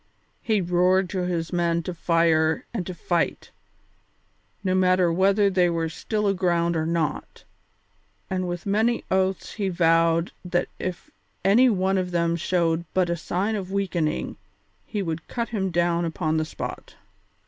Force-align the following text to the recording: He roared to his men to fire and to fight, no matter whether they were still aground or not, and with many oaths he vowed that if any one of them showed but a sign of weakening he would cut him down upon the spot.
He 0.41 0.61
roared 0.61 1.11
to 1.11 1.27
his 1.27 1.53
men 1.53 1.83
to 1.83 1.93
fire 1.93 2.65
and 2.73 2.87
to 2.87 2.93
fight, 2.95 3.51
no 4.63 4.73
matter 4.73 5.13
whether 5.13 5.47
they 5.47 5.69
were 5.69 5.89
still 5.89 6.25
aground 6.27 6.75
or 6.75 6.87
not, 6.87 7.43
and 8.27 8.47
with 8.47 8.65
many 8.65 9.03
oaths 9.11 9.51
he 9.51 9.69
vowed 9.69 10.31
that 10.43 10.69
if 10.79 11.11
any 11.45 11.69
one 11.69 11.99
of 11.99 12.09
them 12.09 12.35
showed 12.35 12.83
but 12.95 13.11
a 13.11 13.15
sign 13.15 13.55
of 13.55 13.71
weakening 13.71 14.37
he 14.87 15.03
would 15.03 15.27
cut 15.27 15.49
him 15.49 15.69
down 15.69 16.03
upon 16.03 16.37
the 16.37 16.45
spot. 16.45 16.95